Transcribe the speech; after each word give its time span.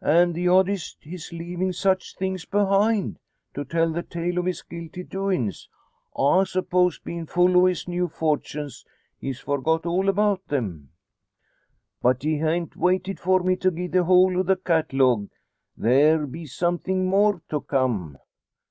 An' 0.00 0.32
the 0.32 0.48
oddest 0.48 1.04
his 1.04 1.30
leavin' 1.34 1.70
such 1.74 2.16
things 2.16 2.46
behind 2.46 3.18
to 3.52 3.62
tell 3.62 3.92
the 3.92 4.02
tale 4.02 4.38
o' 4.38 4.42
his 4.44 4.62
guilty 4.62 5.02
doin's; 5.02 5.68
I 6.18 6.44
suppose 6.44 6.98
bein' 6.98 7.26
full 7.26 7.58
o' 7.58 7.66
his 7.66 7.86
new 7.86 8.08
fortunes, 8.08 8.86
he's 9.18 9.38
forgot 9.38 9.84
all 9.84 10.08
about 10.08 10.48
them." 10.48 10.92
"But 12.00 12.24
ye 12.24 12.38
han't 12.38 12.74
waited 12.74 13.20
for 13.20 13.40
me 13.40 13.54
to 13.56 13.70
gie 13.70 13.86
the 13.88 14.04
whole 14.04 14.38
o' 14.38 14.42
the 14.42 14.56
cat'logue. 14.56 15.28
There 15.76 16.26
be 16.26 16.46
somethin' 16.46 17.04
more 17.04 17.42
to 17.50 17.60
come." 17.60 18.16